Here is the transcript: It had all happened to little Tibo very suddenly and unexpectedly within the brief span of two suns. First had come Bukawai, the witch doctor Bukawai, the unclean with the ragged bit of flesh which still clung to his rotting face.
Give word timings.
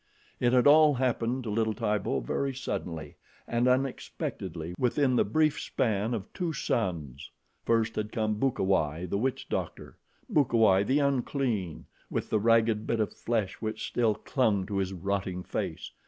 It 0.39 0.51
had 0.51 0.65
all 0.65 0.95
happened 0.95 1.43
to 1.43 1.51
little 1.51 1.75
Tibo 1.75 2.21
very 2.21 2.55
suddenly 2.55 3.17
and 3.47 3.67
unexpectedly 3.67 4.73
within 4.79 5.15
the 5.15 5.23
brief 5.23 5.59
span 5.59 6.15
of 6.15 6.33
two 6.33 6.53
suns. 6.53 7.29
First 7.65 7.97
had 7.97 8.11
come 8.11 8.39
Bukawai, 8.39 9.05
the 9.07 9.19
witch 9.19 9.47
doctor 9.47 9.99
Bukawai, 10.27 10.81
the 10.87 10.97
unclean 10.97 11.85
with 12.09 12.31
the 12.31 12.39
ragged 12.39 12.87
bit 12.87 12.99
of 12.99 13.13
flesh 13.13 13.61
which 13.61 13.85
still 13.85 14.15
clung 14.15 14.65
to 14.65 14.77
his 14.77 14.91
rotting 14.91 15.43
face. 15.43 15.91